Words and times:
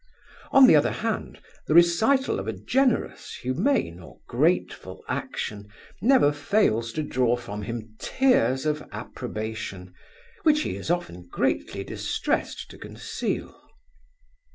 On 0.51 0.65
the 0.65 0.75
other 0.75 0.89
hand, 0.91 1.39
the 1.67 1.75
recital 1.75 2.39
of 2.39 2.47
a 2.47 2.53
generous, 2.53 3.35
humane, 3.35 3.99
or 3.99 4.17
grateful 4.27 5.03
action, 5.07 5.67
never 6.01 6.31
fails 6.33 6.91
to 6.93 7.03
draw 7.03 7.35
from 7.35 7.61
him 7.61 7.95
tears 7.99 8.65
of 8.65 8.81
approbation, 8.91 9.93
which 10.41 10.61
he 10.63 10.75
is 10.75 10.89
often 10.89 11.27
greatly 11.27 11.83
distressed 11.83 12.67
to 12.71 12.79
conceal. 12.79 13.55